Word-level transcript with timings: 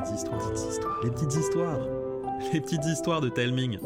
petites 0.00 0.16
histoires, 0.16 0.40
les 0.40 0.50
petites 0.50 0.70
histoires, 0.70 1.02
les 1.02 1.10
petites 1.10 1.34
histoires, 1.34 1.78
les 2.52 2.60
petites 2.60 2.84
histoires 2.86 3.20
de 3.20 3.28
Telming. 3.28 3.78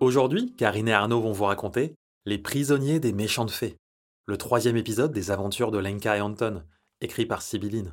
Aujourd'hui, 0.00 0.54
Karine 0.56 0.88
et 0.88 0.92
Arnaud 0.92 1.20
vont 1.20 1.32
vous 1.32 1.44
raconter 1.44 1.94
Les 2.26 2.38
prisonniers 2.38 2.98
des 2.98 3.12
méchantes 3.12 3.50
fées, 3.50 3.76
le 4.26 4.36
troisième 4.36 4.76
épisode 4.76 5.12
des 5.12 5.30
aventures 5.30 5.70
de 5.70 5.78
Lenka 5.78 6.16
et 6.16 6.20
Anton, 6.20 6.64
écrit 7.00 7.26
par 7.26 7.42
Sibylline. 7.42 7.92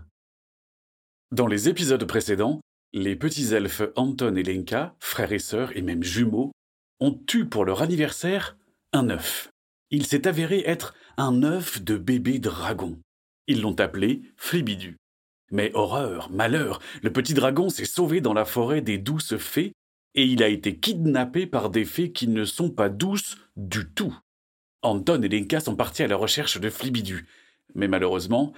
Dans 1.32 1.48
les 1.48 1.70
épisodes 1.70 2.06
précédents, 2.06 2.62
les 2.94 3.16
petits 3.16 3.54
elfes 3.54 3.84
Anton 3.96 4.36
et 4.36 4.44
Lenka, 4.44 4.96
frères 5.00 5.34
et 5.34 5.40
sœurs 5.40 5.76
et 5.78 5.82
même 5.82 6.04
jumeaux, 6.04 6.52
ont 7.00 7.20
eu 7.34 7.46
pour 7.46 7.66
leur 7.66 7.82
anniversaire 7.82 8.58
un 8.92 9.10
œuf. 9.10 9.50
Il 9.92 10.06
s'est 10.06 10.28
avéré 10.28 10.64
être 10.66 10.96
un 11.18 11.44
œuf 11.44 11.82
de 11.82 11.98
bébé 11.98 12.40
dragon. 12.40 12.98
Ils 13.48 13.62
l'ont 13.62 13.80
appelé 13.80 14.22
Flibidu. 14.36 14.98
Mais 15.52 15.72
horreur, 15.74 16.30
malheur, 16.30 16.80
le 17.02 17.12
petit 17.12 17.34
dragon 17.34 17.70
s'est 17.70 17.86
sauvé 17.86 18.20
dans 18.20 18.34
la 18.34 18.46
forêt 18.46 18.82
des 18.82 18.98
douces 18.98 19.38
fées 19.38 19.74
et 20.14 20.26
il 20.26 20.44
a 20.44 20.50
été 20.50 20.78
kidnappé 20.78 21.46
par 21.46 21.70
des 21.70 21.86
fées 21.86 22.12
qui 22.12 22.28
ne 22.28 22.44
sont 22.44 22.70
pas 22.70 22.90
douces 22.90 23.38
du 23.56 23.90
tout. 23.90 24.18
Anton 24.82 25.22
et 25.22 25.30
Lenka 25.30 25.60
sont 25.60 25.76
partis 25.76 26.04
à 26.04 26.08
la 26.08 26.16
recherche 26.16 26.60
de 26.60 26.70
Flibidu, 26.70 27.28
mais 27.76 27.88
malheureusement, 27.88 28.54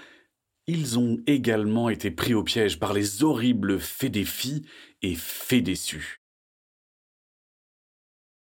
ils 0.67 0.97
ont 0.97 1.19
également 1.27 1.89
été 1.89 2.11
pris 2.11 2.33
au 2.33 2.43
piège 2.43 2.79
par 2.79 2.93
les 2.93 3.23
horribles 3.23 3.79
fées 3.79 4.09
des 4.09 4.25
filles 4.25 4.65
et 5.01 5.15
fées 5.15 5.61
déçues. 5.61 6.21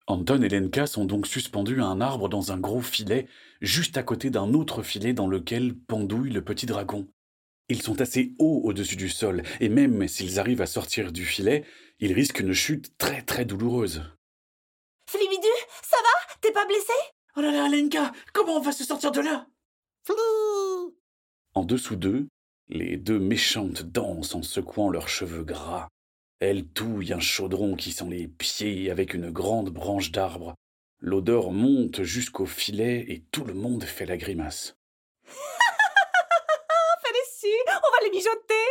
Anton 0.05 0.41
et 0.41 0.49
Lenka 0.49 0.85
sont 0.85 1.05
donc 1.05 1.27
suspendus 1.27 1.81
à 1.81 1.85
un 1.85 2.01
arbre 2.01 2.27
dans 2.27 2.51
un 2.51 2.57
gros 2.57 2.81
filet, 2.81 3.27
juste 3.61 3.97
à 3.97 4.03
côté 4.03 4.29
d'un 4.29 4.53
autre 4.53 4.83
filet 4.83 5.13
dans 5.13 5.27
lequel 5.27 5.75
pendouille 5.75 6.31
le 6.31 6.43
petit 6.43 6.65
dragon. 6.65 7.07
Ils 7.69 7.81
sont 7.81 8.01
assez 8.01 8.35
hauts 8.37 8.61
au-dessus 8.65 8.97
du 8.97 9.07
sol, 9.07 9.43
et 9.61 9.69
même 9.69 10.07
s'ils 10.09 10.39
arrivent 10.39 10.61
à 10.61 10.65
sortir 10.65 11.13
du 11.13 11.25
filet, 11.25 11.63
ils 11.99 12.11
risquent 12.11 12.41
une 12.41 12.53
chute 12.53 12.97
très 12.97 13.21
très 13.21 13.45
douloureuse. 13.45 14.03
Flibidu, 15.09 15.47
ça 15.81 15.97
va? 15.97 16.35
T'es 16.41 16.51
pas 16.51 16.65
blessé? 16.65 16.93
Oh 17.37 17.41
là 17.41 17.51
là, 17.51 17.69
Lenka, 17.69 18.11
comment 18.33 18.57
on 18.57 18.61
va 18.61 18.73
se 18.73 18.83
sortir 18.83 19.11
de 19.11 19.21
là? 19.21 19.47
Flou 20.03 20.97
En 21.53 21.63
dessous 21.63 21.95
d'eux, 21.95 22.27
les 22.67 22.97
deux 22.97 23.19
méchantes 23.19 23.83
dansent 23.83 24.35
en 24.35 24.43
secouant 24.43 24.89
leurs 24.89 25.07
cheveux 25.07 25.43
gras. 25.43 25.87
Elles 26.45 26.67
touillent 26.67 27.13
un 27.13 27.21
chaudron 27.21 27.77
qui 27.77 27.93
sent 27.93 28.09
les 28.09 28.27
pieds 28.27 28.91
avec 28.91 29.13
une 29.13 29.31
grande 29.31 29.69
branche 29.69 30.11
d'arbre. 30.11 30.55
L'odeur 30.99 31.51
monte 31.51 32.03
jusqu'au 32.03 32.45
filet 32.45 33.05
et 33.07 33.23
tout 33.31 33.45
le 33.45 33.53
monde 33.53 33.85
fait 33.85 34.05
la 34.05 34.17
grimace. 34.17 34.75
Fais 35.25 37.13
déçu, 37.13 37.47
on 37.69 37.91
va 37.93 37.99
les 38.03 38.11
mijoter 38.11 38.65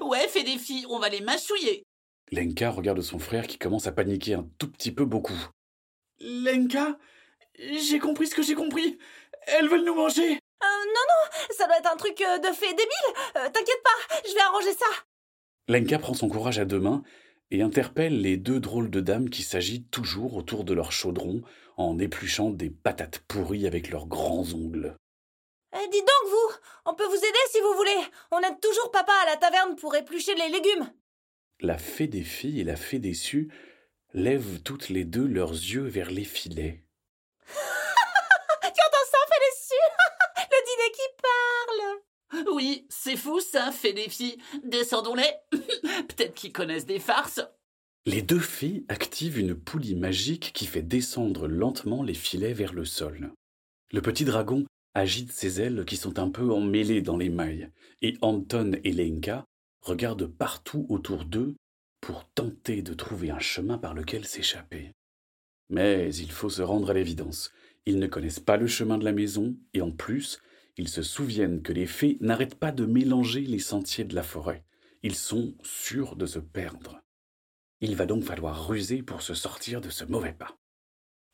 Ouais, 0.04 0.26
fais 0.26 0.42
des 0.42 0.58
filles, 0.58 0.86
on 0.90 0.98
va 0.98 1.08
les 1.08 1.20
mâchouiller. 1.20 1.84
Lenka 2.32 2.70
regarde 2.70 3.00
son 3.00 3.20
frère 3.20 3.46
qui 3.46 3.56
commence 3.56 3.86
à 3.86 3.92
paniquer 3.92 4.34
un 4.34 4.48
tout 4.58 4.68
petit 4.72 4.90
peu 4.90 5.04
beaucoup. 5.04 5.38
Lenka, 6.18 6.98
j'ai 7.60 8.00
compris 8.00 8.26
ce 8.26 8.34
que 8.34 8.42
j'ai 8.42 8.56
compris. 8.56 8.98
Elles 9.42 9.68
veulent 9.68 9.84
nous 9.84 9.94
manger. 9.94 10.32
Euh, 10.32 10.66
non, 10.66 11.04
non, 11.08 11.54
ça 11.56 11.68
doit 11.68 11.78
être 11.78 11.92
un 11.92 11.96
truc 11.96 12.20
euh, 12.22 12.38
de 12.38 12.48
fée 12.48 12.70
débile 12.70 13.14
Euh, 13.36 13.48
T'inquiète 13.50 13.82
pas, 13.84 14.18
je 14.28 14.34
vais 14.34 14.40
arranger 14.40 14.72
ça 14.72 14.86
Lenka 15.68 15.98
prend 15.98 16.14
son 16.14 16.28
courage 16.28 16.58
à 16.58 16.64
deux 16.64 16.78
mains 16.78 17.02
et 17.50 17.62
interpelle 17.62 18.20
les 18.20 18.36
deux 18.36 18.60
drôles 18.60 18.90
de 18.90 19.00
dames 19.00 19.30
qui 19.30 19.42
s'agitent 19.42 19.90
toujours 19.90 20.36
autour 20.36 20.64
de 20.64 20.74
leur 20.74 20.92
chaudron 20.92 21.42
en 21.76 21.98
épluchant 21.98 22.50
des 22.50 22.70
patates 22.70 23.18
pourries 23.26 23.66
avec 23.66 23.90
leurs 23.90 24.06
grands 24.06 24.46
ongles. 24.52 24.96
Eh, 25.74 25.88
Dites 25.90 26.06
donc, 26.06 26.30
vous 26.30 26.56
On 26.86 26.94
peut 26.94 27.06
vous 27.06 27.16
aider 27.16 27.38
si 27.50 27.60
vous 27.60 27.74
voulez 27.76 28.06
On 28.30 28.38
aide 28.38 28.60
toujours 28.60 28.90
papa 28.90 29.12
à 29.24 29.26
la 29.26 29.36
taverne 29.36 29.76
pour 29.76 29.94
éplucher 29.94 30.34
les 30.34 30.48
légumes 30.48 30.90
La 31.60 31.78
fée 31.78 32.06
des 32.06 32.22
filles 32.22 32.60
et 32.60 32.64
la 32.64 32.76
fée 32.76 32.98
déçue 32.98 33.52
lèvent 34.14 34.62
toutes 34.62 34.88
les 34.88 35.04
deux 35.04 35.26
leurs 35.26 35.52
yeux 35.52 35.84
vers 35.84 36.10
les 36.10 36.24
filets. 36.24 36.85
Oui, 42.52 42.86
c'est 42.88 43.16
fou 43.16 43.40
ça, 43.40 43.72
fais 43.72 43.92
des 43.92 44.08
filles. 44.08 44.38
Descendons-les. 44.64 45.32
Peut-être 46.08 46.34
qu'ils 46.34 46.52
connaissent 46.52 46.86
des 46.86 46.98
farces. 46.98 47.40
Les 48.04 48.22
deux 48.22 48.40
filles 48.40 48.84
activent 48.88 49.38
une 49.38 49.54
poulie 49.54 49.96
magique 49.96 50.52
qui 50.54 50.66
fait 50.66 50.82
descendre 50.82 51.48
lentement 51.48 52.02
les 52.02 52.14
filets 52.14 52.52
vers 52.52 52.72
le 52.72 52.84
sol. 52.84 53.32
Le 53.92 54.00
petit 54.00 54.24
dragon 54.24 54.64
agite 54.94 55.32
ses 55.32 55.60
ailes 55.60 55.84
qui 55.84 55.96
sont 55.96 56.18
un 56.18 56.30
peu 56.30 56.52
emmêlées 56.52 57.02
dans 57.02 57.16
les 57.16 57.28
mailles, 57.28 57.70
et 58.02 58.16
Anton 58.22 58.78
et 58.84 58.92
Lenka 58.92 59.44
regardent 59.82 60.26
partout 60.26 60.86
autour 60.88 61.24
d'eux 61.24 61.54
pour 62.00 62.24
tenter 62.34 62.82
de 62.82 62.94
trouver 62.94 63.30
un 63.30 63.38
chemin 63.38 63.78
par 63.78 63.92
lequel 63.92 64.24
s'échapper. 64.24 64.92
Mais 65.68 66.14
il 66.14 66.30
faut 66.30 66.50
se 66.50 66.62
rendre 66.62 66.90
à 66.90 66.94
l'évidence. 66.94 67.50
Ils 67.86 67.98
ne 67.98 68.06
connaissent 68.06 68.40
pas 68.40 68.56
le 68.56 68.66
chemin 68.66 68.98
de 68.98 69.04
la 69.04 69.12
maison, 69.12 69.56
et 69.74 69.80
en 69.80 69.90
plus, 69.90 70.40
ils 70.76 70.88
se 70.88 71.02
souviennent 71.02 71.62
que 71.62 71.72
les 71.72 71.86
fées 71.86 72.18
n'arrêtent 72.20 72.58
pas 72.58 72.72
de 72.72 72.84
mélanger 72.84 73.40
les 73.40 73.58
sentiers 73.58 74.04
de 74.04 74.14
la 74.14 74.22
forêt. 74.22 74.64
Ils 75.02 75.14
sont 75.14 75.54
sûrs 75.62 76.16
de 76.16 76.26
se 76.26 76.38
perdre. 76.38 77.02
Il 77.80 77.96
va 77.96 78.06
donc 78.06 78.24
falloir 78.24 78.68
ruser 78.68 79.02
pour 79.02 79.22
se 79.22 79.34
sortir 79.34 79.80
de 79.80 79.90
ce 79.90 80.04
mauvais 80.04 80.32
pas. 80.32 80.58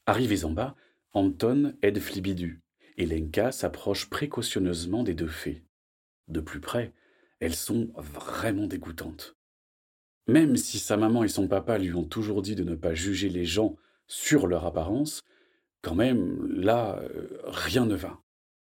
Arrivés 0.06 0.44
en 0.44 0.50
bas, 0.50 0.76
Anton 1.12 1.74
aide 1.82 2.00
Flibidu, 2.00 2.62
et 2.96 3.06
Lenka 3.06 3.52
s'approche 3.52 4.08
précautionneusement 4.08 5.02
des 5.02 5.14
deux 5.14 5.28
fées. 5.28 5.64
De 6.28 6.40
plus 6.40 6.60
près, 6.60 6.92
elles 7.40 7.54
sont 7.54 7.90
vraiment 7.94 8.66
dégoûtantes. 8.66 9.36
Même 10.28 10.56
si 10.56 10.78
sa 10.78 10.96
maman 10.96 11.24
et 11.24 11.28
son 11.28 11.48
papa 11.48 11.78
lui 11.78 11.92
ont 11.94 12.04
toujours 12.04 12.42
dit 12.42 12.54
de 12.54 12.64
ne 12.64 12.76
pas 12.76 12.94
juger 12.94 13.28
les 13.28 13.44
gens 13.44 13.76
sur 14.06 14.46
leur 14.46 14.66
apparence, 14.66 15.24
quand 15.82 15.96
même, 15.96 16.46
là, 16.46 17.00
euh, 17.00 17.40
rien 17.44 17.86
ne 17.86 17.96
va. 17.96 18.20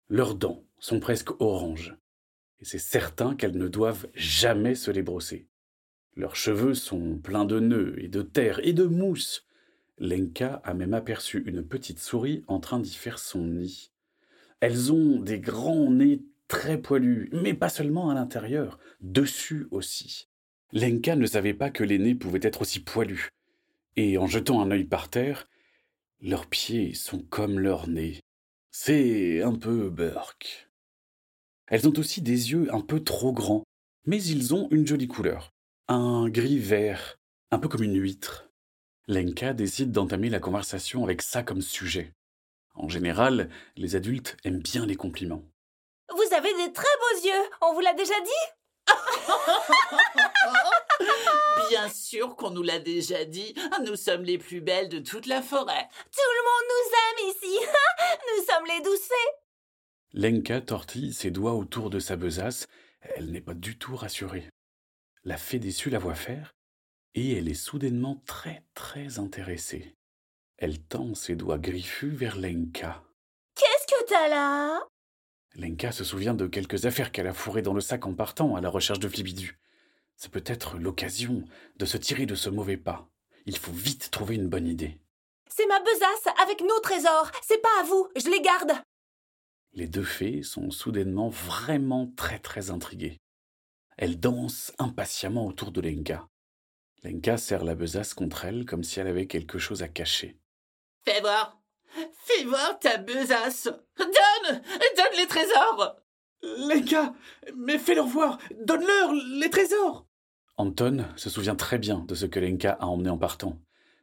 Leurs 0.09 0.35
dents 0.35 0.65
sont 0.79 1.01
presque 1.01 1.41
oranges, 1.41 1.97
et 2.61 2.67
c'est 2.67 2.79
certain 2.79 3.35
qu'elles 3.35 3.57
ne 3.57 3.69
doivent 3.69 4.07
jamais 4.15 4.75
se 4.75 4.91
les 4.91 5.03
brosser. 5.03 5.49
Leurs 6.15 6.37
cheveux 6.37 6.75
sont 6.75 7.17
pleins 7.17 7.47
de 7.47 7.59
nœuds 7.59 7.95
et 7.99 8.09
de 8.09 8.21
terre 8.21 8.61
et 8.63 8.75
de 8.75 8.85
mousse. 8.85 9.47
Lenka 9.99 10.61
a 10.65 10.75
même 10.75 10.93
aperçu 10.93 11.43
une 11.47 11.67
petite 11.67 12.01
souris 12.01 12.45
en 12.49 12.61
train 12.61 12.81
d'y 12.81 12.95
faire 12.95 13.19
son 13.19 13.45
nid. 13.47 13.91
Elles 14.61 14.93
ont 14.93 15.21
des 15.21 15.41
grands 15.41 15.91
nez 15.91 16.23
très 16.49 16.79
poilus, 16.79 17.31
mais 17.33 17.55
pas 17.55 17.71
seulement 17.71 18.11
à 18.11 18.15
l'intérieur, 18.15 18.79
dessus 19.01 19.67
aussi. 19.71 20.29
Lenka 20.73 21.17
ne 21.17 21.27
savait 21.27 21.55
pas 21.55 21.71
que 21.71 21.83
les 21.83 21.99
nez 21.99 22.15
pouvaient 22.15 22.41
être 22.43 22.63
aussi 22.63 22.81
poilus, 22.81 23.31
et 23.97 24.19
en 24.19 24.27
jetant 24.27 24.61
un 24.61 24.71
œil 24.71 24.85
par 24.85 25.09
terre, 25.09 25.49
leurs 26.21 26.47
pieds 26.47 26.93
sont 26.93 27.21
comme 27.21 27.59
leurs 27.59 27.89
nez. 27.89 28.21
C'est 28.77 29.41
un 29.41 29.55
peu 29.55 29.89
burk. 29.89 30.69
Elles 31.69 31.87
ont 31.87 31.97
aussi 31.97 32.23
des 32.23 32.51
yeux 32.51 32.75
un 32.75 32.81
peu 32.81 33.05
trop 33.05 33.33
grands, 33.33 33.63
mais 34.05 34.21
ils 34.21 34.53
ont 34.53 34.67
une 34.73 34.85
jolie 34.85 35.07
couleur. 35.07 35.51
Un 35.87 36.29
gris 36.29 36.59
vert, 36.59 37.17
un 37.53 37.61
peu 37.61 37.69
comme 37.69 37.85
une 37.85 38.03
huître. 38.03 38.51
Lenka 39.07 39.53
décide 39.53 39.93
d'entamer 39.93 40.29
la 40.29 40.41
conversation 40.41 41.05
avec 41.05 41.23
ça 41.23 41.45
comme 41.45 41.63
sujet. 41.63 42.15
En 42.75 42.89
général, 42.89 43.49
les 43.77 43.95
adultes 43.95 44.37
aiment 44.43 44.59
bien 44.59 44.87
les 44.87 44.97
compliments. 44.97 45.45
Vous 46.11 46.35
avez 46.35 46.53
des 46.67 46.73
très 46.73 46.83
beaux 46.83 47.27
yeux, 47.29 47.51
on 47.63 47.75
vous 47.75 47.81
l'a 47.81 47.95
déjà 47.95 48.21
dit? 48.25 48.64
Bien 51.69 51.89
sûr 51.89 52.37
qu'on 52.37 52.51
nous 52.51 52.63
l'a 52.63 52.79
déjà 52.79 53.25
dit. 53.25 53.55
Nous 53.85 53.97
sommes 53.97 54.23
les 54.23 54.39
plus 54.39 54.61
belles 54.61 54.89
de 54.89 54.99
toute 54.99 55.27
la 55.27 55.43
forêt. 55.43 55.89
Tout 56.13 56.21
le 56.21 56.45
monde 56.45 56.65
nous 56.71 56.93
aime 57.03 57.19
ici 57.31 57.59
Nous 58.29 58.45
sommes 58.45 58.67
les 58.67 58.81
douces 58.83 59.09
fées 59.09 59.33
Lenka 60.13 60.61
tortille 60.61 61.13
ses 61.13 61.31
doigts 61.31 61.55
autour 61.55 61.91
de 61.91 61.99
sa 61.99 62.17
besace. 62.17 62.67
Elle 63.01 63.33
n'est 63.33 63.41
pas 63.41 63.55
du 63.55 63.77
tout 63.79 63.97
rassurée. 63.97 64.49
La 65.25 65.37
fée 65.37 65.59
déçue 65.59 65.91
la 65.91 65.99
voit 65.99 66.15
faire, 66.15 66.55
et 67.15 67.37
elle 67.37 67.49
est 67.49 67.55
soudainement 67.55 68.23
très 68.27 68.63
très 68.75 69.19
intéressée. 69.19 69.97
Elle 70.59 70.81
tend 70.81 71.15
ses 71.15 71.35
doigts 71.35 71.59
griffus 71.59 72.11
vers 72.11 72.37
Lenka. 72.37 73.03
Qu'est-ce 73.57 73.87
que 73.87 74.05
t'as 74.09 74.29
là? 74.29 74.81
Lenka 75.57 75.93
se 75.93 76.03
souvient 76.03 76.35
de 76.35 76.47
quelques 76.47 76.85
affaires 76.87 77.13
qu'elle 77.13 77.29
a 77.29 77.33
fourrées 77.33 77.63
dans 77.63 77.75
le 77.75 77.81
sac 77.81 78.07
en 78.07 78.15
partant 78.15 78.57
à 78.57 78.61
la 78.61 78.69
recherche 78.69 78.99
de 78.99 79.09
Flibidu. 79.09 79.59
C'est 80.17 80.33
peut-être 80.33 80.79
l'occasion 80.79 81.45
de 81.77 81.87
se 81.87 81.97
tirer 81.97 82.27
de 82.27 82.35
ce 82.35 82.51
mauvais 82.51 82.77
pas. 82.77 83.09
Il 83.47 83.57
faut 83.57 83.73
vite 83.73 84.11
trouver 84.11 84.35
une 84.35 84.49
bonne 84.49 84.67
idée. 84.67 84.99
C'est 85.49 85.67
ma 85.67 85.79
besace 85.79 86.35
avec 86.43 86.61
nos 86.63 86.81
trésors 86.81 87.31
C'est 87.43 87.63
pas 87.63 87.81
à 87.81 87.85
vous, 87.85 88.09
je 88.17 88.29
les 88.29 88.41
garde 88.41 88.73
Les 89.73 89.87
deux 89.87 90.03
fées 90.03 90.43
sont 90.43 90.71
soudainement 90.71 91.29
vraiment 91.29 92.11
très 92.17 92.41
très 92.41 92.71
intriguées. 92.71 93.21
Elles 93.97 94.19
dansent 94.19 94.73
impatiemment 94.79 95.47
autour 95.47 95.71
de 95.71 95.81
Lenka. 95.81 96.27
Lenka 97.05 97.37
serre 97.37 97.65
la 97.65 97.77
besace 97.77 98.15
contre 98.15 98.45
elle 98.45 98.65
comme 98.65 98.83
si 98.83 98.99
elle 98.99 99.07
avait 99.07 99.29
quelque 99.29 99.59
chose 99.59 99.83
à 99.83 99.89
cacher. 99.89 100.37
Fais 101.05 101.21
voir. 101.21 101.64
Fais 102.25 102.45
voir 102.45 102.79
ta 102.79 102.99
besace. 102.99 103.69
Donne 103.99 104.63
Donne 104.97 105.17
les 105.17 105.27
trésors 105.27 105.97
Lenka 106.43 107.15
Mais 107.57 107.79
fais-leur 107.79 108.07
voir 108.07 108.39
Donne-leur 108.61 109.13
les 109.13 109.51
trésors 109.51 110.07
Anton 110.57 111.07
se 111.17 111.31
souvient 111.31 111.57
très 111.57 111.79
bien 111.79 112.01
de 112.01 112.15
ce 112.15 112.27
que 112.27 112.39
Lenka 112.39 112.73
a 112.73 112.87
emmené 112.87 113.11
en 113.11 113.19
partant. 113.19 113.59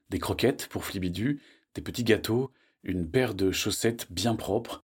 Des 0.09 0.19
croquettes 0.19 0.67
pour 0.67 0.83
Flibidu, 0.83 1.41
des 1.75 1.81
petits 1.81 2.03
gâteaux, 2.03 2.51
une 2.83 3.09
paire 3.09 3.33
de 3.33 3.51
chaussettes 3.51 4.11
bien 4.11 4.35
propres. 4.35 4.83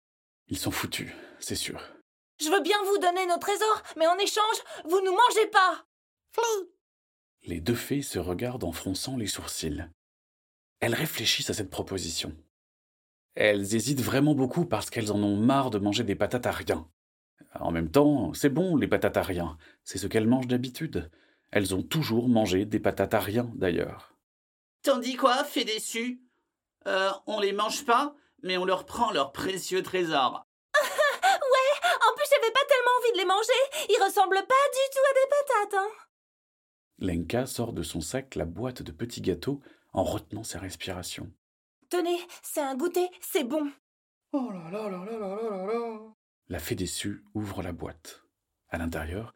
Ils 0.48 0.58
sont 0.58 0.70
foutus, 0.70 1.12
c'est 1.38 1.56
sûr. 1.56 1.82
Je 2.40 2.48
veux 2.48 2.62
bien 2.62 2.82
vous 2.84 2.98
donner 2.98 3.26
nos 3.26 3.36
trésors, 3.36 3.82
mais 3.96 4.06
en 4.06 4.16
échange, 4.16 4.56
vous 4.84 5.00
nous 5.02 5.12
mangez 5.12 5.46
pas 5.48 5.84
Les 7.42 7.60
deux 7.60 7.74
fées 7.74 8.02
se 8.02 8.18
regardent 8.18 8.64
en 8.64 8.72
fronçant 8.72 9.18
les 9.18 9.26
sourcils. 9.26 9.86
Elles 10.80 10.94
réfléchissent 10.94 11.50
à 11.50 11.54
cette 11.54 11.70
proposition. 11.70 12.34
Elles 13.34 13.74
hésitent 13.74 14.02
vraiment 14.02 14.34
beaucoup 14.34 14.66
parce 14.66 14.90
qu'elles 14.90 15.12
en 15.12 15.22
ont 15.22 15.36
marre 15.36 15.70
de 15.70 15.78
manger 15.78 16.04
des 16.04 16.16
patates 16.16 16.46
à 16.46 16.52
rien. 16.52 16.88
En 17.58 17.70
même 17.70 17.90
temps, 17.90 18.32
c'est 18.34 18.48
bon 18.48 18.76
les 18.76 18.88
patates 18.88 19.16
à 19.16 19.22
rien, 19.22 19.56
c'est 19.84 19.98
ce 19.98 20.06
qu'elles 20.06 20.26
mangent 20.26 20.46
d'habitude. 20.46 21.10
Elles 21.50 21.74
ont 21.74 21.82
toujours 21.82 22.28
mangé 22.28 22.64
des 22.64 22.78
patates 22.78 23.14
à 23.14 23.20
rien 23.20 23.50
d'ailleurs. 23.54 24.14
T'en 24.82 24.98
dis 24.98 25.16
quoi, 25.16 25.44
fait 25.44 25.64
déçu 25.64 26.22
euh, 26.86 27.10
On 27.26 27.40
les 27.40 27.52
mange 27.52 27.84
pas, 27.84 28.14
mais 28.42 28.56
on 28.56 28.64
leur 28.64 28.86
prend 28.86 29.10
leurs 29.10 29.32
précieux 29.32 29.82
trésors. 29.82 30.46
ouais, 31.22 31.88
en 32.08 32.14
plus 32.14 32.26
j'avais 32.30 32.52
pas 32.52 32.60
tellement 32.68 32.90
envie 33.00 33.12
de 33.12 33.18
les 33.18 33.24
manger. 33.24 33.88
Ils 33.90 34.04
ressemblent 34.04 34.34
pas 34.36 34.66
du 34.72 34.86
tout 34.92 35.06
à 35.10 35.14
des 35.14 35.30
patates, 35.30 35.80
hein. 35.80 36.06
Lenka 37.00 37.46
sort 37.46 37.72
de 37.72 37.82
son 37.82 38.00
sac 38.00 38.34
la 38.34 38.44
boîte 38.44 38.82
de 38.82 38.92
petits 38.92 39.22
gâteaux 39.22 39.60
en 39.92 40.04
retenant 40.04 40.44
sa 40.44 40.58
respiration. 40.58 41.32
Tenez, 41.90 42.20
c'est 42.42 42.60
un 42.60 42.76
goûter, 42.76 43.08
c'est 43.20 43.42
bon. 43.42 43.68
Oh 44.32 44.48
là 44.52 44.70
là 44.70 44.88
là 44.88 45.04
là 45.04 45.18
là 45.18 45.50
là 45.50 45.66
là 45.66 45.98
La 46.48 46.60
fée 46.60 46.76
déçue 46.76 47.24
ouvre 47.34 47.62
la 47.62 47.72
boîte. 47.72 48.22
À 48.68 48.78
l'intérieur, 48.78 49.34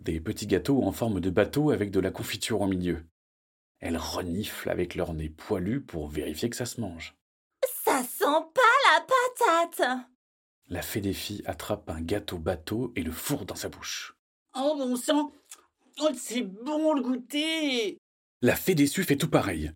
des 0.00 0.20
petits 0.20 0.46
gâteaux 0.46 0.82
en 0.82 0.92
forme 0.92 1.20
de 1.20 1.30
bateau 1.30 1.70
avec 1.70 1.90
de 1.90 2.00
la 2.00 2.10
confiture 2.10 2.60
au 2.60 2.66
milieu. 2.66 3.06
Elle 3.80 3.96
renifle 3.96 4.68
avec 4.68 4.94
leur 4.94 5.14
nez 5.14 5.30
poilu 5.30 5.80
pour 5.80 6.08
vérifier 6.08 6.50
que 6.50 6.56
ça 6.56 6.66
se 6.66 6.78
mange. 6.78 7.14
Ça 7.84 8.02
sent 8.02 8.44
pas 8.54 8.60
la 8.92 9.06
patate 9.06 10.06
La 10.68 10.82
fée 10.82 11.00
des 11.00 11.14
filles 11.14 11.42
attrape 11.46 11.88
un 11.88 12.02
gâteau 12.02 12.36
bateau 12.36 12.92
et 12.96 13.02
le 13.02 13.12
fourre 13.12 13.46
dans 13.46 13.54
sa 13.54 13.70
bouche. 13.70 14.14
Oh 14.54 14.74
bon 14.76 14.96
sang 14.96 15.32
Oh, 16.00 16.10
c'est 16.14 16.42
bon 16.42 16.92
le 16.92 17.00
goûter 17.00 17.96
La 18.42 18.56
fée 18.56 18.74
déçue 18.74 19.04
fait 19.04 19.16
tout 19.16 19.30
pareil. 19.30 19.72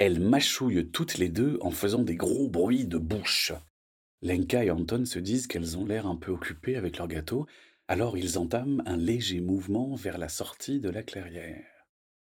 Elles 0.00 0.18
mâchouillent 0.18 0.90
toutes 0.90 1.18
les 1.18 1.28
deux 1.28 1.58
en 1.60 1.70
faisant 1.70 2.02
des 2.02 2.16
gros 2.16 2.48
bruits 2.48 2.86
de 2.86 2.96
bouche. 2.96 3.52
Lenka 4.22 4.64
et 4.64 4.70
Anton 4.70 5.04
se 5.04 5.18
disent 5.18 5.46
qu'elles 5.46 5.76
ont 5.76 5.84
l'air 5.84 6.06
un 6.06 6.16
peu 6.16 6.32
occupées 6.32 6.76
avec 6.76 6.96
leur 6.96 7.06
gâteau, 7.06 7.46
alors 7.86 8.16
ils 8.16 8.38
entament 8.38 8.82
un 8.86 8.96
léger 8.96 9.42
mouvement 9.42 9.94
vers 9.96 10.16
la 10.16 10.30
sortie 10.30 10.80
de 10.80 10.88
la 10.88 11.02
clairière. 11.02 11.66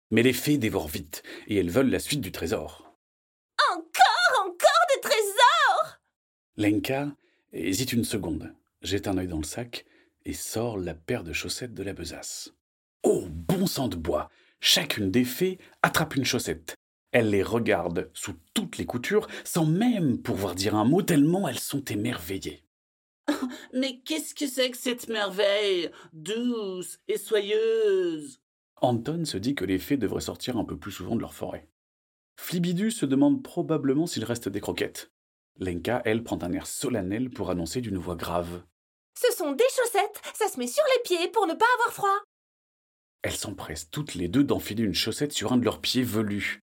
Mais 0.10 0.24
les 0.24 0.34
fées 0.34 0.58
dévorent 0.58 0.88
vite, 0.88 1.22
et 1.46 1.58
elles 1.58 1.70
veulent 1.70 1.92
la 1.92 2.00
suite 2.00 2.22
du 2.22 2.32
trésor. 2.32 2.98
Encore, 3.72 4.48
encore 4.48 4.86
des 4.96 5.02
trésors 5.02 6.00
Lenka 6.56 7.16
hésite 7.54 7.94
une 7.94 8.06
seconde, 8.06 8.56
jette 8.82 9.08
un 9.08 9.20
œil 9.20 9.28
dans 9.28 9.38
le 9.38 9.44
sac 9.44 9.86
et 10.26 10.34
sort 10.34 10.80
la 10.80 10.96
paire 10.96 11.24
de 11.24 11.32
chaussettes 11.32 11.76
de 11.76 11.84
la 11.84 11.94
besace. 11.94 12.56
Oh, 13.04 13.28
bon 13.30 13.68
sang 13.68 13.88
de 13.88 13.98
bois 13.98 14.32
Chacune 14.62 15.12
des 15.12 15.26
fées 15.26 15.60
attrape 15.84 16.16
une 16.16 16.26
chaussette. 16.26 16.76
Elle 17.12 17.30
les 17.30 17.44
regarde 17.44 18.10
sous 18.14 18.36
toutes 18.54 18.78
les 18.78 18.86
coutures, 18.86 19.28
sans 19.44 19.66
même 19.66 20.22
pouvoir 20.22 20.56
dire 20.56 20.76
un 20.76 20.86
mot, 20.86 21.02
tellement 21.02 21.48
elles 21.48 21.60
sont 21.60 21.84
émerveillées. 21.86 22.64
Mais 23.74 24.00
qu'est-ce 24.00 24.36
que 24.36 24.48
c'est 24.48 24.72
que 24.72 24.78
cette 24.78 25.08
merveille? 25.08 25.90
Douce 26.14 27.00
et 27.08 27.18
soyeuse 27.18 28.40
Anton 28.82 29.26
se 29.26 29.38
dit 29.38 29.56
que 29.56 29.66
les 29.66 29.80
fées 29.80 29.98
devraient 29.98 30.22
sortir 30.22 30.58
un 30.58 30.66
peu 30.66 30.78
plus 30.78 30.92
souvent 30.92 31.16
de 31.16 31.22
leur 31.22 31.34
forêt. 31.34 31.68
Flibidu 32.40 32.92
se 32.92 33.06
demande 33.06 33.44
probablement 33.44 34.06
s'il 34.06 34.24
reste 34.24 34.50
des 34.50 34.62
croquettes. 34.62 35.12
Lenka, 35.60 36.04
elle, 36.06 36.24
prend 36.24 36.42
un 36.44 36.54
air 36.54 36.68
solennel 36.68 37.32
pour 37.32 37.50
annoncer 37.50 37.82
d'une 37.82 37.98
voix 37.98 38.16
grave. 38.16 38.64
Ce 39.20 39.36
sont 39.36 39.54
des 39.54 39.64
chaussettes, 39.76 40.22
ça 40.36 40.48
se 40.48 40.60
met 40.60 40.68
sur 40.68 40.84
les 40.96 41.04
pieds 41.04 41.28
pour 41.30 41.48
ne 41.48 41.56
pas 41.56 41.66
avoir 41.80 41.94
froid. 41.94 42.24
Elles 43.24 43.36
s'empressent 43.36 43.90
toutes 43.90 44.14
les 44.14 44.28
deux 44.28 44.44
d'enfiler 44.44 44.84
une 44.84 44.94
chaussette 44.94 45.34
sur 45.34 45.52
un 45.52 45.58
de 45.58 45.66
leurs 45.66 45.82
pieds 45.82 46.04
velus. 46.04 46.60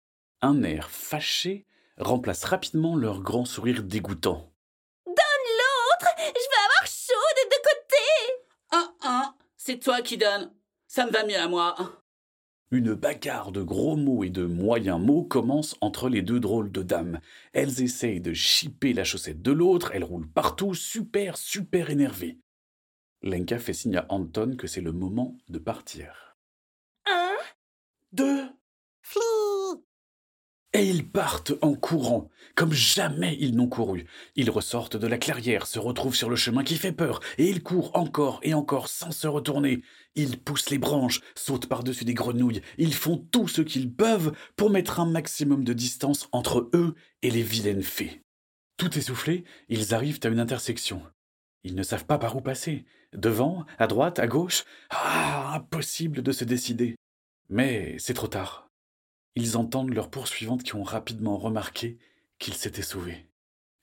Un 0.41 0.63
air 0.63 0.89
fâché 0.89 1.65
remplace 1.97 2.45
rapidement 2.45 2.95
leur 2.95 3.21
grand 3.21 3.43
sourire 3.43 3.83
dégoûtant. 3.83 4.53
Donne 5.05 5.15
l'autre 5.15 6.13
Je 6.17 6.31
veux 6.31 6.65
avoir 6.65 6.87
chaud 6.87 7.35
des 7.35 7.49
deux 7.49 7.63
côtés 7.63 8.43
Ah, 8.71 8.93
ah, 9.03 9.35
c'est 9.57 9.79
toi 9.79 10.01
qui 10.01 10.17
donnes. 10.17 10.53
Ça 10.87 11.05
me 11.05 11.11
va 11.11 11.25
mieux 11.25 11.37
à 11.37 11.49
moi. 11.49 11.75
Une 12.71 12.93
bagarre 12.93 13.51
de 13.51 13.61
gros 13.63 13.97
mots 13.97 14.23
et 14.23 14.29
de 14.29 14.45
moyens 14.45 15.01
mots 15.01 15.23
commence 15.23 15.75
entre 15.81 16.07
les 16.07 16.21
deux 16.21 16.39
drôles 16.39 16.71
de 16.71 16.83
dames. 16.83 17.19
Elles 17.51 17.81
essayent 17.81 18.21
de 18.21 18.33
chipper 18.33 18.93
la 18.93 19.03
chaussette 19.03 19.41
de 19.41 19.51
l'autre, 19.51 19.91
elles 19.93 20.03
roulent 20.03 20.29
partout, 20.29 20.73
super, 20.73 21.35
super 21.35 21.89
énervées. 21.89 22.39
Lenka 23.23 23.59
fait 23.59 23.73
signe 23.73 23.97
à 23.97 24.05
Anton 24.09 24.55
que 24.55 24.67
c'est 24.67 24.81
le 24.81 24.93
moment 24.93 25.35
de 25.49 25.59
partir. 25.59 26.37
Un, 27.07 27.35
Deux, 28.13 28.47
flou 29.01 29.58
Et 30.79 30.87
ils 30.87 31.05
partent 31.05 31.51
en 31.61 31.73
courant, 31.73 32.29
comme 32.55 32.71
jamais 32.71 33.35
ils 33.41 33.53
n'ont 33.53 33.67
couru. 33.67 34.05
Ils 34.37 34.49
ressortent 34.49 34.95
de 34.95 35.07
la 35.07 35.17
clairière, 35.17 35.67
se 35.67 35.77
retrouvent 35.77 36.15
sur 36.15 36.29
le 36.29 36.37
chemin 36.37 36.63
qui 36.63 36.77
fait 36.77 36.93
peur, 36.93 37.19
et 37.37 37.49
ils 37.49 37.61
courent 37.61 37.91
encore 37.95 38.39
et 38.43 38.53
encore 38.53 38.87
sans 38.87 39.11
se 39.11 39.27
retourner. 39.27 39.81
Ils 40.15 40.39
poussent 40.39 40.69
les 40.69 40.77
branches, 40.77 41.19
sautent 41.35 41.67
par-dessus 41.67 42.05
des 42.05 42.13
grenouilles, 42.13 42.61
ils 42.77 42.93
font 42.93 43.17
tout 43.17 43.49
ce 43.49 43.61
qu'ils 43.61 43.93
peuvent 43.93 44.31
pour 44.55 44.69
mettre 44.69 45.01
un 45.01 45.05
maximum 45.05 45.65
de 45.65 45.73
distance 45.73 46.29
entre 46.31 46.69
eux 46.73 46.95
et 47.23 47.29
les 47.29 47.43
vilaines 47.43 47.83
fées. 47.83 48.21
Tout 48.77 48.97
essoufflés, 48.97 49.43
ils 49.67 49.93
arrivent 49.93 50.21
à 50.23 50.29
une 50.29 50.39
intersection. 50.39 51.03
Ils 51.65 51.75
ne 51.75 51.83
savent 51.83 52.05
pas 52.05 52.19
par 52.19 52.37
où 52.37 52.39
passer. 52.39 52.85
Devant, 53.11 53.65
à 53.79 53.87
droite, 53.87 54.17
à 54.17 54.27
gauche. 54.27 54.63
Ah, 54.91 55.55
impossible 55.55 56.21
de 56.21 56.31
se 56.31 56.45
décider. 56.45 56.95
Mais 57.49 57.97
c'est 57.99 58.13
trop 58.13 58.27
tard 58.27 58.68
ils 59.35 59.57
entendent 59.57 59.93
leurs 59.93 60.09
poursuivantes 60.09 60.63
qui 60.63 60.75
ont 60.75 60.83
rapidement 60.83 61.37
remarqué 61.37 61.97
qu'ils 62.39 62.55
s'étaient 62.55 62.81
sauvés. 62.81 63.27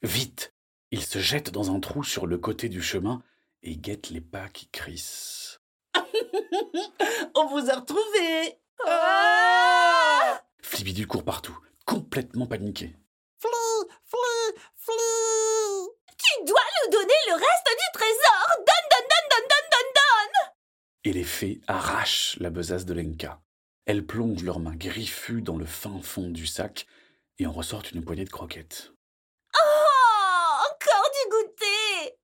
Vite, 0.02 0.54
ils 0.90 1.04
se 1.04 1.18
jettent 1.18 1.50
dans 1.50 1.74
un 1.74 1.80
trou 1.80 2.04
sur 2.04 2.26
le 2.26 2.38
côté 2.38 2.68
du 2.68 2.82
chemin 2.82 3.22
et 3.62 3.76
guettent 3.76 4.10
les 4.10 4.20
pas 4.20 4.48
qui 4.48 4.68
crissent. 4.68 5.60
On 7.34 7.46
vous 7.46 7.70
a 7.70 7.76
retrouvés 7.76 8.58
Ah 8.86 10.40
Flibidu 10.62 11.06
court 11.06 11.24
partout, 11.24 11.58
complètement 11.84 12.46
paniqué. 12.46 12.94
Flou 13.38 13.88
Flou 14.04 14.60
Flou 14.76 15.92
Tu 16.16 16.44
dois 16.46 16.60
nous 16.84 16.92
donner 16.92 17.14
le 17.28 17.34
reste 17.34 17.68
du 17.68 17.98
trésor 17.98 18.46
Donne, 18.58 18.88
donne, 18.90 19.08
donne, 19.10 19.28
donne, 19.30 19.48
donne, 19.48 19.70
donne, 19.70 19.92
donne 19.94 20.52
Et 21.04 21.12
les 21.12 21.24
fées 21.24 21.60
arrachent 21.66 22.36
la 22.40 22.50
besace 22.50 22.84
de 22.84 22.94
Lenka. 22.94 23.40
Elles 23.86 24.04
plongent 24.04 24.42
leurs 24.42 24.58
mains 24.58 24.74
griffues 24.74 25.42
dans 25.42 25.56
le 25.56 25.64
fin 25.64 26.00
fond 26.02 26.28
du 26.28 26.44
sac 26.44 26.88
et 27.38 27.46
en 27.46 27.52
ressortent 27.52 27.92
une 27.92 28.04
poignée 28.04 28.24
de 28.24 28.30
croquettes. 28.30 28.92
Oh 29.54 30.62
Encore 30.68 31.10
du 31.12 31.30
goûter 31.30 32.16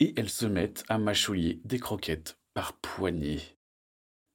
Et 0.00 0.18
elles 0.18 0.30
se 0.30 0.46
mettent 0.46 0.84
à 0.88 0.96
mâchouiller 0.96 1.60
des 1.64 1.78
croquettes 1.78 2.38
par 2.54 2.78
poignées. 2.78 3.42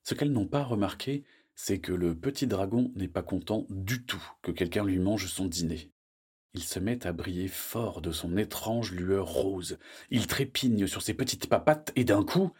Ce 0.03 0.13
qu'elles 0.13 0.31
n'ont 0.31 0.47
pas 0.47 0.63
remarqué, 0.63 1.23
c'est 1.55 1.79
que 1.79 1.93
le 1.93 2.15
petit 2.15 2.45
dragon 2.45 2.91
n'est 2.95 3.07
pas 3.07 3.23
content 3.23 3.65
du 3.69 4.05
tout 4.05 4.23
que 4.43 4.51
quelqu'un 4.51 4.85
lui 4.85 4.99
mange 4.99 5.25
son 5.25 5.45
dîner. 5.45 5.91
Il 6.53 6.63
se 6.63 6.77
met 6.77 7.07
à 7.07 7.11
briller 7.11 7.47
fort 7.47 8.01
de 8.01 8.11
son 8.11 8.37
étrange 8.37 8.91
lueur 8.91 9.27
rose. 9.27 9.79
Il 10.11 10.27
trépigne 10.27 10.85
sur 10.85 11.01
ses 11.01 11.15
petites 11.15 11.49
papates 11.49 11.91
et 11.95 12.03
d'un 12.03 12.23
coup... 12.23 12.51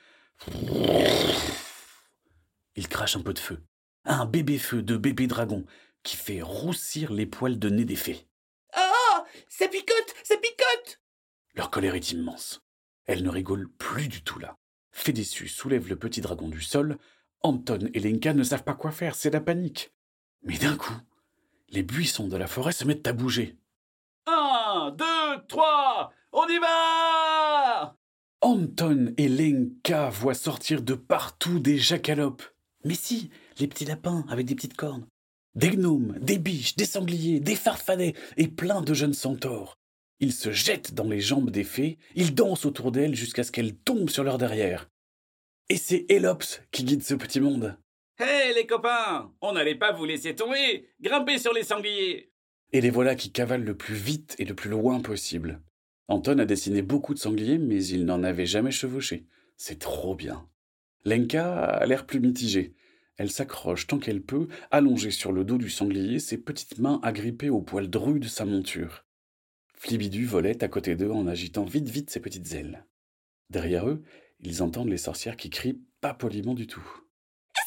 Il 2.75 2.87
crache 2.87 3.15
un 3.15 3.21
peu 3.21 3.33
de 3.33 3.39
feu 3.39 3.63
un 4.07 4.25
bébé 4.25 4.57
feu 4.57 4.81
de 4.81 4.97
bébé 4.97 5.27
dragon 5.27 5.65
qui 6.03 6.15
fait 6.15 6.41
roussir 6.41 7.11
les 7.11 7.25
poils 7.25 7.59
de 7.59 7.69
nez 7.69 7.85
des 7.85 7.95
fées. 7.95 8.27
Oh 8.75 9.23
Ça 9.49 9.67
picote 9.67 10.15
Ça 10.23 10.35
picote 10.37 11.01
Leur 11.53 11.69
colère 11.69 11.95
est 11.95 12.11
immense. 12.11 12.63
Elles 13.05 13.23
ne 13.23 13.29
rigolent 13.29 13.69
plus 13.77 14.07
du 14.07 14.23
tout 14.23 14.39
là. 14.39 14.57
Fée 14.91 15.13
déçue 15.13 15.47
soulève 15.47 15.89
le 15.89 15.97
petit 15.97 16.21
dragon 16.21 16.47
du 16.47 16.61
sol. 16.61 16.97
Anton 17.41 17.89
et 17.93 17.99
Lenka 17.99 18.33
ne 18.33 18.43
savent 18.43 18.63
pas 18.63 18.73
quoi 18.73 18.91
faire, 18.91 19.15
c'est 19.15 19.29
la 19.29 19.41
panique. 19.41 19.93
Mais 20.41 20.57
d'un 20.57 20.75
coup, 20.75 20.97
les 21.69 21.83
buissons 21.83 22.27
de 22.27 22.37
la 22.37 22.47
forêt 22.47 22.71
se 22.71 22.85
mettent 22.85 23.07
à 23.07 23.13
bouger. 23.13 23.57
Un, 24.25 24.91
deux, 24.97 25.45
trois, 25.47 26.11
on 26.31 26.47
y 26.47 26.57
va 26.59 27.95
Anton 28.41 29.13
et 29.17 29.29
Lenka 29.29 30.09
voient 30.09 30.33
sortir 30.33 30.81
de 30.81 30.93
partout 30.93 31.59
des 31.59 31.77
jacalopes. 31.77 32.43
Mais 32.83 32.95
si, 32.95 33.29
les 33.59 33.67
petits 33.67 33.85
lapins 33.85 34.25
avec 34.29 34.45
des 34.45 34.55
petites 34.55 34.75
cornes. 34.75 35.07
Des 35.55 35.71
gnomes, 35.71 36.17
des 36.19 36.37
biches, 36.37 36.75
des 36.75 36.85
sangliers, 36.85 37.39
des 37.39 37.55
farfadets 37.55 38.13
et 38.37 38.47
plein 38.47 38.81
de 38.81 38.93
jeunes 38.93 39.13
centaures. 39.13 39.77
Ils 40.19 40.33
se 40.33 40.51
jettent 40.51 40.93
dans 40.93 41.07
les 41.07 41.21
jambes 41.21 41.49
des 41.49 41.63
fées, 41.63 41.97
ils 42.15 42.33
dansent 42.33 42.65
autour 42.65 42.91
d'elles 42.91 43.15
jusqu'à 43.15 43.43
ce 43.43 43.51
qu'elles 43.51 43.75
tombent 43.75 44.09
sur 44.09 44.23
leur 44.23 44.37
derrière. 44.37 44.89
Et 45.69 45.77
c'est 45.77 46.05
Elops 46.09 46.61
qui 46.71 46.83
guide 46.83 47.03
ce 47.03 47.13
petit 47.13 47.39
monde. 47.39 47.77
Hé 48.19 48.53
les 48.55 48.65
copains 48.65 49.31
On 49.41 49.53
n'allait 49.53 49.75
pas 49.75 49.91
vous 49.91 50.05
laisser 50.05 50.33
tomber 50.33 50.89
Grimpez 50.99 51.37
sur 51.37 51.53
les 51.53 51.63
sangliers 51.63 52.31
Et 52.71 52.81
les 52.81 52.89
voilà 52.89 53.15
qui 53.15 53.31
cavalent 53.31 53.65
le 53.65 53.77
plus 53.77 53.95
vite 53.95 54.35
et 54.39 54.45
le 54.45 54.55
plus 54.55 54.71
loin 54.71 55.01
possible. 55.01 55.61
Anton 56.07 56.39
a 56.39 56.45
dessiné 56.45 56.81
beaucoup 56.81 57.13
de 57.13 57.19
sangliers, 57.19 57.57
mais 57.57 57.85
il 57.85 58.05
n'en 58.05 58.23
avait 58.23 58.45
jamais 58.45 58.71
chevauché. 58.71 59.25
C'est 59.57 59.79
trop 59.79 60.15
bien. 60.15 60.47
Lenka 61.03 61.53
a 61.65 61.85
l'air 61.85 62.05
plus 62.05 62.19
mitigée. 62.19 62.73
Elle 63.17 63.31
s'accroche 63.31 63.87
tant 63.87 63.97
qu'elle 63.97 64.21
peut, 64.21 64.47
allongée 64.69 65.11
sur 65.11 65.31
le 65.31 65.43
dos 65.43 65.57
du 65.57 65.69
sanglier, 65.71 66.19
ses 66.19 66.37
petites 66.37 66.77
mains 66.77 66.99
agrippées 67.01 67.49
au 67.49 67.61
poil 67.61 67.89
dru 67.89 68.19
de 68.19 68.27
sa 68.27 68.45
monture. 68.45 69.05
Flibidu 69.73 70.25
volait 70.25 70.63
à 70.63 70.67
côté 70.67 70.95
d'eux 70.95 71.11
en 71.11 71.27
agitant 71.27 71.65
vite 71.65 71.89
vite 71.89 72.09
ses 72.11 72.19
petites 72.19 72.53
ailes. 72.53 72.85
Derrière 73.49 73.87
eux, 73.87 74.03
ils 74.39 74.61
entendent 74.61 74.89
les 74.89 74.97
sorcières 74.97 75.37
qui 75.37 75.49
crient 75.49 75.81
pas 75.99 76.13
poliment 76.13 76.53
du 76.53 76.67
tout. 76.67 76.85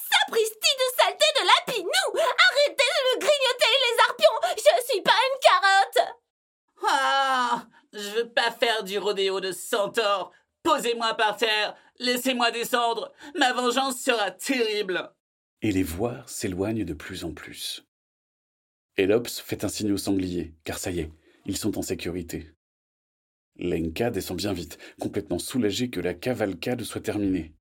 Sapristi 0.08 0.54
de 0.54 1.02
saleté 1.02 1.24
de 1.34 1.46
lapinou 1.46 1.90
Arrêtez 2.14 2.84
de 2.84 3.02
me 3.06 3.20
grignoter 3.20 3.74
les 3.82 4.02
arpions 4.08 4.56
Je 4.56 4.92
suis 4.92 5.02
pas 5.02 5.12
une 5.12 5.40
carotte 5.42 6.16
Ah 6.86 7.66
Je 7.92 8.10
veux 8.10 8.28
pas 8.28 8.52
faire 8.52 8.84
du 8.84 8.98
rodéo 8.98 9.40
de 9.40 9.50
centaure 9.50 10.32
Posez-moi 10.62 11.14
par 11.14 11.36
terre 11.36 11.74
Laissez-moi 11.98 12.52
descendre 12.52 13.12
Ma 13.36 13.52
vengeance 13.52 14.00
sera 14.00 14.30
terrible 14.30 15.12
Et 15.62 15.72
les 15.72 15.82
voix 15.82 16.22
s'éloignent 16.26 16.84
de 16.84 16.94
plus 16.94 17.24
en 17.24 17.32
plus. 17.32 17.84
Elops 18.96 19.40
fait 19.40 19.64
un 19.64 19.68
signe 19.68 19.92
au 19.92 19.98
sanglier, 19.98 20.54
car 20.64 20.78
ça 20.78 20.90
y 20.90 21.00
est, 21.00 21.10
ils 21.44 21.56
sont 21.56 21.78
en 21.78 21.82
sécurité. 21.82 22.52
Lenka 23.56 24.10
descend 24.10 24.38
bien 24.38 24.52
vite, 24.52 24.78
complètement 24.98 25.38
soulagé 25.38 25.90
que 25.90 26.00
la 26.00 26.14
cavalcade 26.14 26.82
soit 26.82 27.02
terminée. 27.02 27.52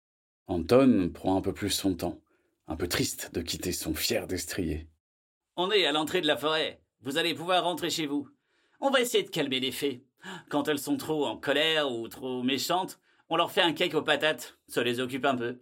Anton 0.48 1.12
prend 1.14 1.36
un 1.36 1.42
peu 1.42 1.54
plus 1.54 1.70
son 1.70 1.94
temps, 1.94 2.22
un 2.68 2.76
peu 2.76 2.88
triste 2.88 3.34
de 3.34 3.42
quitter 3.42 3.72
son 3.72 3.94
fier 3.94 4.28
destrier. 4.28 4.88
On 5.58 5.72
est 5.72 5.86
à 5.86 5.92
l'entrée 5.92 6.22
de 6.22 6.28
la 6.28 6.38
forêt. 6.38 6.82
Vous 7.02 7.18
allez 7.18 7.34
pouvoir 7.34 7.66
rentrer 7.66 7.90
chez 7.90 8.06
vous. 8.06 8.30
On 8.80 8.92
va 8.92 9.02
essayer 9.02 9.24
de 9.24 9.30
calmer 9.30 9.60
les 9.60 9.74
fées. 9.74 10.06
Quand 10.50 10.68
elles 10.68 10.80
sont 10.80 10.98
trop 10.98 11.26
en 11.26 11.38
colère 11.38 11.92
ou 11.92 12.08
trop 12.08 12.44
méchantes, 12.44 13.00
on 13.30 13.36
leur 13.36 13.52
fait 13.52 13.62
un 13.62 13.74
cake 13.74 13.94
aux 13.94 14.02
patates. 14.02 14.58
Ça 14.68 14.84
les 14.84 15.00
occupe 15.02 15.26
un 15.26 15.36
peu. 15.36 15.60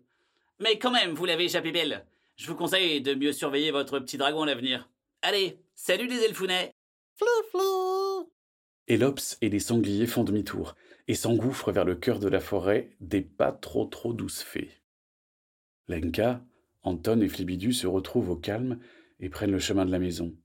Mais 0.60 0.78
quand 0.78 0.92
même, 0.92 1.14
vous 1.14 1.26
l'avez 1.26 1.46
échappé 1.46 1.72
belle. 1.72 2.06
Je 2.38 2.46
vous 2.48 2.56
conseille 2.56 3.02
de 3.02 3.16
mieux 3.16 3.34
surveiller 3.34 3.72
votre 3.72 4.00
petit 4.00 4.18
dragon 4.18 4.44
à 4.44 4.46
l'avenir. 4.46 4.88
Allez, 5.24 5.60
salut 5.74 6.08
les 6.08 6.24
elfounets 6.24 6.72
Elops 8.88 9.38
et 9.42 9.50
les 9.50 9.60
sangliers 9.60 10.06
font 10.06 10.24
demi-tour 10.24 10.76
et 11.08 11.16
s'engouffrent 11.16 11.72
vers 11.72 11.84
le 11.84 11.96
cœur 11.96 12.20
de 12.20 12.28
la 12.28 12.40
forêt 12.40 12.92
des 13.00 13.22
pas 13.22 13.52
trop 13.52 13.86
trop 13.86 14.14
douces 14.14 14.44
fées. 14.44 14.70
Lenka, 15.88 16.42
Anton 16.84 17.22
et 17.22 17.28
Flibidu 17.28 17.74
se 17.74 17.88
retrouvent 17.88 18.30
au 18.30 18.36
calme 18.36 18.80
et 19.20 19.30
prennent 19.30 19.52
le 19.52 19.60
chemin 19.60 19.86
de 19.86 19.92
la 19.92 20.00
maison. 20.00 20.36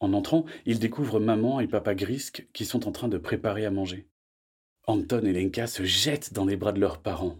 En 0.00 0.12
entrant, 0.12 0.46
ils 0.66 0.80
découvrent 0.80 1.20
maman 1.20 1.60
et 1.60 1.68
papa 1.68 1.94
Grisque 1.94 2.48
qui 2.52 2.64
sont 2.64 2.88
en 2.88 2.92
train 2.92 3.08
de 3.08 3.18
préparer 3.18 3.64
à 3.64 3.70
manger. 3.70 4.08
Anton 4.88 5.24
et 5.24 5.32
Lenka 5.32 5.68
se 5.68 5.84
jettent 5.84 6.32
dans 6.32 6.44
les 6.44 6.56
bras 6.56 6.72
de 6.72 6.80
leurs 6.80 7.02
parents. 7.02 7.38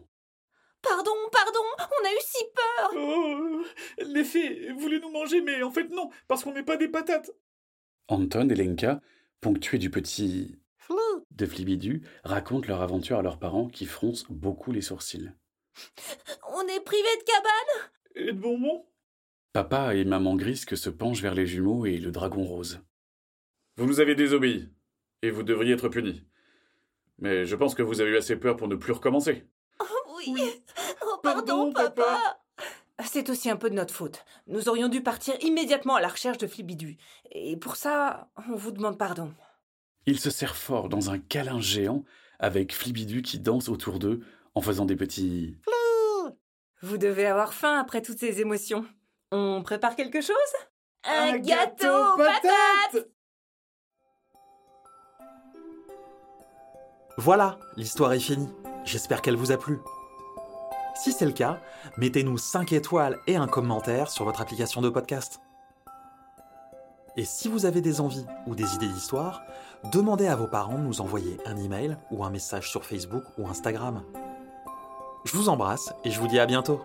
Pardon, 0.81 1.11
pardon 1.33 1.59
On 1.79 2.07
a 2.07 2.12
eu 2.12 2.21
si 2.21 2.45
peur 2.55 2.91
Oh 2.95 3.65
Les 4.07 4.25
fées 4.25 4.73
voulaient 4.73 5.00
nous 5.00 5.11
manger, 5.11 5.40
mais 5.40 5.62
en 5.62 5.71
fait 5.71 5.88
non, 5.90 6.11
parce 6.28 6.45
qu'on 6.45 6.52
n'est 6.52 6.62
pas 6.62 6.76
des 6.76 6.88
patates 6.88 7.31
Anton 8.09 8.49
et 8.49 8.55
Lenka, 8.55 9.00
ponctués 9.40 9.78
du 9.78 9.90
petit 9.90 10.59
de 11.31 11.47
Flibidu, 11.47 12.02
racontent 12.25 12.67
leur 12.67 12.83
aventure 12.83 13.19
à 13.19 13.23
leurs 13.23 13.38
parents 13.38 13.69
qui 13.69 13.87
froncent 13.87 14.26
beaucoup 14.28 14.73
les 14.73 14.81
sourcils. 14.81 15.31
On 16.50 16.62
est 16.67 16.81
privé 16.81 17.09
de 17.21 17.25
cabane 17.25 17.90
Et 18.17 18.33
de 18.33 18.38
bonbons 18.40 18.85
Papa 19.52 19.95
et 19.95 20.05
maman 20.05 20.37
Grisque 20.37 20.76
se 20.76 20.90
penchent 20.90 21.23
vers 21.23 21.35
les 21.35 21.47
jumeaux 21.47 21.87
et 21.87 21.99
le 21.99 22.11
dragon 22.11 22.45
rose. 22.45 22.81
Vous 23.76 23.87
nous 23.87 24.00
avez 24.00 24.14
désobéi, 24.14 24.69
et 25.23 25.31
vous 25.31 25.43
devriez 25.45 25.75
être 25.75 25.88
punis. 25.88 26.25
Mais 27.19 27.45
je 27.45 27.57
pense 27.57 27.75
que 27.75 27.83
vous 27.83 28.00
avez 28.00 28.11
eu 28.11 28.17
assez 28.17 28.37
peur 28.37 28.57
pour 28.57 28.69
ne 28.69 28.76
plus 28.76 28.93
recommencer. 28.93 29.45
Oui. 30.26 30.64
Oh, 31.02 31.19
pardon, 31.23 31.73
Pardon, 31.73 31.73
papa. 31.73 31.90
papa. 31.90 32.40
C'est 33.05 33.31
aussi 33.31 33.49
un 33.49 33.57
peu 33.57 33.71
de 33.71 33.75
notre 33.75 33.95
faute. 33.95 34.25
Nous 34.47 34.69
aurions 34.69 34.88
dû 34.88 35.02
partir 35.02 35.35
immédiatement 35.40 35.95
à 35.95 36.00
la 36.00 36.09
recherche 36.09 36.38
de 36.38 36.47
Flibidu. 36.47 36.97
Et 37.31 37.57
pour 37.57 37.76
ça, 37.76 38.28
on 38.50 38.57
vous 38.57 38.73
demande 38.73 38.99
pardon. 38.99 39.33
Ils 40.07 40.19
se 40.19 40.31
serrent 40.31 40.57
fort 40.57 40.88
dans 40.88 41.11
un 41.11 41.19
câlin 41.19 41.61
géant 41.61 42.05
avec 42.38 42.75
Flibidu 42.75 43.23
qui 43.23 43.38
danse 43.38 43.69
autour 43.69 43.99
d'eux 43.99 44.21
en 44.55 44.61
faisant 44.61 44.85
des 44.85 44.97
petits 44.97 45.59
Vous 46.83 46.99
devez 46.99 47.26
avoir 47.26 47.55
faim 47.55 47.78
après 47.78 48.02
toutes 48.02 48.19
ces 48.19 48.40
émotions. 48.40 48.85
On 49.31 49.62
prépare 49.62 49.95
quelque 49.95 50.21
chose? 50.21 50.37
Un, 51.05 51.38
gâteau 51.38 51.87
aux 51.87 52.17
patates 52.17 53.09
Voilà, 57.17 57.59
l'histoire 57.76 58.12
est 58.12 58.21
finie. 58.21 58.49
J'espère 58.85 59.23
qu'elle 59.23 59.37
vous 59.37 59.52
a 59.52 59.59
plu. 59.59 59.78
Si 60.99 61.12
c'est 61.12 61.26
le 61.26 61.33
cas, 61.33 61.61
mettez-nous 61.97 62.38
5 62.38 62.73
étoiles 62.73 63.21
et 63.28 63.37
un 63.37 63.47
commentaire 63.47 64.11
sur 64.11 64.25
votre 64.25 64.40
application 64.40 64.81
de 64.81 64.88
podcast. 64.88 65.40
Et 67.17 67.25
si 67.25 67.49
vous 67.49 67.67
avez 67.67 67.81
des 67.81 68.00
envies 68.00 68.26
ou 68.49 68.57
des 68.57 68.75
idées 68.75 68.88
d'histoire, 68.88 69.43
demandez 69.93 70.26
à 70.26 70.35
vos 70.35 70.49
parents 70.49 70.76
de 70.76 70.83
nous 70.83 71.00
envoyer 71.00 71.38
un 71.47 71.57
email 71.57 71.97
ou 72.11 72.25
un 72.25 72.31
message 72.31 72.69
sur 72.69 72.85
Facebook 72.85 73.23
ou 73.38 73.47
Instagram. 73.47 74.02
Je 75.25 75.37
vous 75.37 75.49
embrasse 75.49 75.93
et 76.02 76.11
je 76.11 76.19
vous 76.19 76.26
dis 76.26 76.40
à 76.40 76.47
bientôt. 76.47 76.81